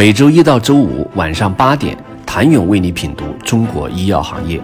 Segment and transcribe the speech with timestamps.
[0.00, 4.58] 每周一到周五晚上八点，谭勇为你品读中国医药行业，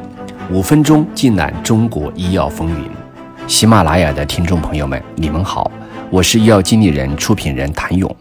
[0.51, 2.91] 五分钟尽览中国医药风云。
[3.47, 5.71] 喜马拉雅的听众朋友们，你们好，
[6.09, 8.17] 我是医药经理人、出品人谭勇。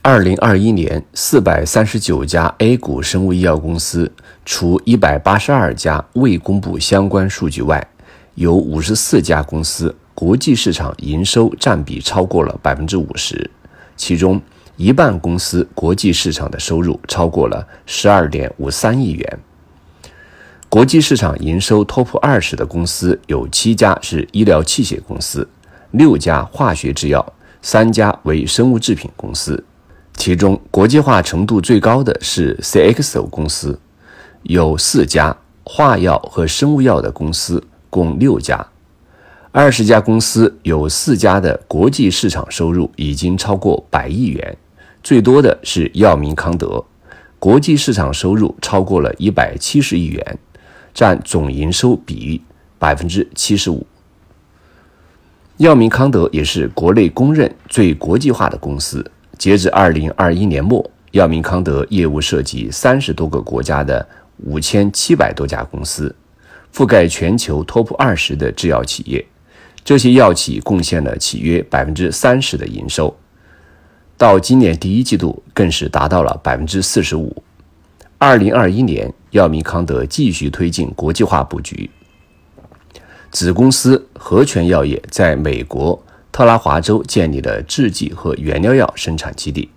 [0.00, 4.10] 二零二一年，四百三十九家 A 股生物医药公司，
[4.46, 7.86] 除一百八十二家未公布相关数据外，
[8.34, 13.50] 有五十四家公司国际市场营收占比超过了百分之五十，
[13.94, 14.40] 其中
[14.76, 19.38] 一半公司国际市场的收入超过了十二点五三亿元。
[20.68, 25.48] 国际市场营收 TOP 二十的公司有七家是医疗器械公司，
[25.92, 29.64] 六家化学制药，三家为生物制品公司。
[30.14, 33.78] 其中国际化程度最高的是 CXO 公司，
[34.42, 37.62] 有四家化药和生物药的公司。
[37.88, 38.66] 共六家，
[39.52, 44.54] 二十家公司有四家的国际市场收入已经超过百亿元，
[45.06, 46.84] 最多的是药明康德，
[47.38, 50.38] 国际市场收入超过了一百七十亿元，
[50.92, 52.42] 占总营收比
[52.76, 53.86] 百分之七十五。
[55.58, 64.04] 药明康德也是国内公认最国际化的公司，截至二零二一年末，药明康德业务涉及三十多个国家的
[64.38, 66.12] 五千七百多家公司。
[66.74, 69.24] 覆盖全球 TOP 二十的制药企业，
[69.84, 73.16] 这些药企贡献了契约百分之三十的营收，
[74.18, 77.42] 到今年第一季度更是达到了百分之四十五。
[78.16, 81.90] 二零二一年，药明康德继续推进国际化布局，
[83.30, 89.68] 子公司和泉药业在美国特拉华州建立了制剂和原料药生产基地，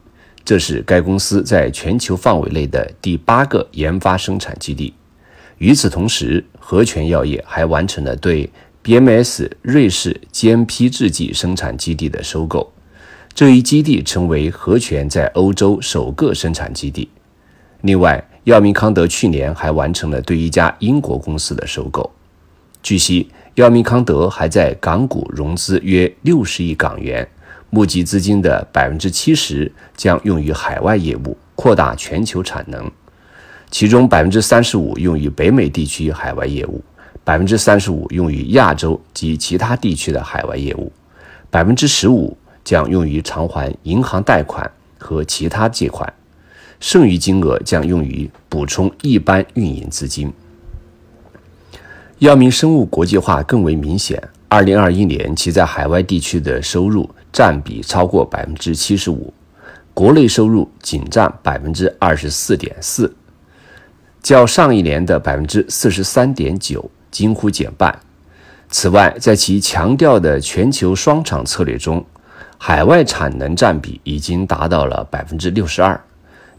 [0.45, 4.94] 这是该公司在全球范围内的第八个研发生产基地。
[5.58, 8.50] 与此同时，和泉药业还完成了对
[8.86, 12.72] BMS 瑞士 GMP 制剂生产基地的收购，
[13.40, 17.08] 这一基地成为和泉在欧洲首个生产基地。
[17.84, 22.12] 另外，药明康德去年还完成了对一家英国公司的收购。
[22.84, 27.26] 据悉，药明康德还在港股融资约六十亿港元，
[27.70, 32.92] 募集资金的百分之七十将用于海外业务，扩大全球产能。
[33.72, 36.83] 其中百分之三十五用于北美地区海外业务，
[37.23, 40.92] 百分之三十五用于亚洲及其他地区的海外业务，
[41.49, 46.11] 百分之十五将用于偿还银行贷款和其他借款，
[46.80, 50.31] 剩余金额将用于补充一般运营资金。
[52.19, 59.33] 药明生物国际化更为明显，二零二一年其在海外地区的收入占比超过百分之七十五，
[59.93, 63.15] 国内收入仅占百分之二十四点四。
[64.21, 67.98] 较上一年的百分之四十三点九几乎减半。
[68.69, 72.05] 此外，在其强调的全球双厂策略中，
[72.61, 75.99] 海外产能占比已经达到了百分之六十二。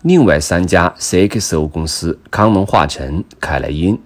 [0.03, 4.00] 另外三家 CXO 公司康能化成、凯莱因、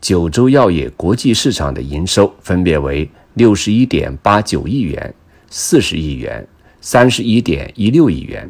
[0.00, 5.12] 九州药业国际市场的营收分别为六十一点八九亿元、
[5.50, 6.46] 四十亿元、
[6.80, 8.48] 三十一点一六亿元，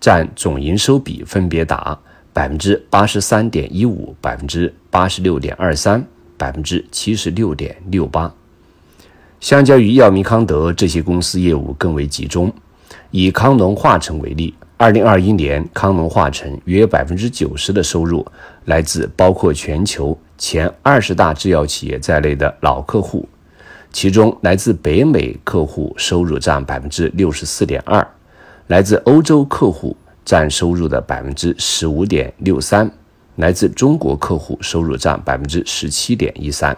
[0.00, 1.96] 占总营收比分别达。
[2.32, 6.06] 百分之八十三点一五，百分之八十六点二三，
[6.38, 8.32] 百分之七十六点六八。
[9.40, 12.52] 相较于药明康德，这些公司业务更为集中。
[13.10, 18.26] 以康农化成为例，二零二一年康农化成约百分之九十的收入
[18.66, 23.28] 来自包括全球前二十大制药企业在内的老客户，
[23.92, 28.06] 其中来自北美客户收入占百分之六十四点二，
[28.66, 29.96] 来自欧洲客户。
[30.24, 32.90] 占收入的百分之十五点六三，
[33.36, 36.76] 来自中国客户收入占百分之十七点一三。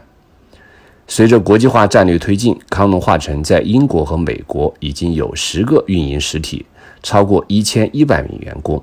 [1.10, 6.64] 随着国际化战略推进，康农化成在英国和美国已经有十个运营实体，
[7.02, 8.80] 超过一千一百名员工。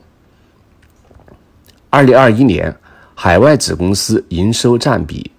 [1.90, 2.76] 二零二一年，
[3.16, 5.32] 海外子公司营收占比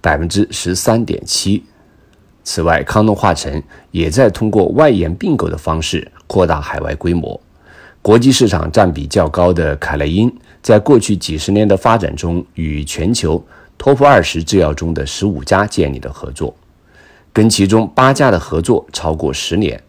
[0.00, 1.64] 百分之十三点七。
[2.44, 7.38] 此外，康农化成也在通过外延并购的方式扩大海外规模。
[8.00, 13.44] 国际市场占比较高的凯莱因，在过去几十年的发展中，与全球
[13.78, 16.54] TOP 二十制药中的十五家建立的合作，
[17.32, 19.80] 跟其中八家的合作超过十年。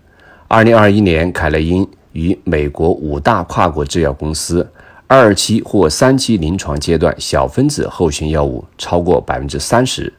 [0.48, 4.70] 二零二一年，凯莱因与美国五大跨国制药公司
[5.08, 10.14] 二期或三期临床阶段小分子候选药物超过百分之三十，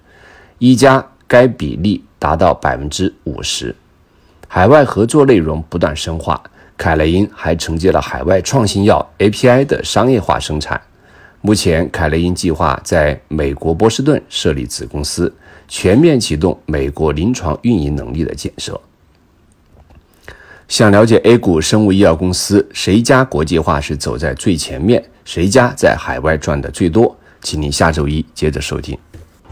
[0.59, 3.75] 一家该比例达到百分之五十。
[4.49, 6.43] 海外合作内容不断深化。
[6.77, 10.81] 凯莱因还承接了海外创新药 API 的商业化生产。
[11.41, 15.33] 目前，凯雷因计划在美国波士顿设立子公司，
[15.69, 18.79] 全面启动美国临床运营能力的建设。
[20.67, 28.99] 想了解 A 股生物医药公司谁家国际化是走在最前面，谁家在海外赚的最多，请您下周一接着收听。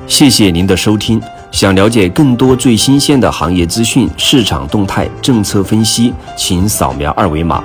[0.07, 1.23] 谢谢您的收听。
[1.51, 7.65] 想了解更多最新鲜的行业资讯、市场动态、政策分析，请扫描二维码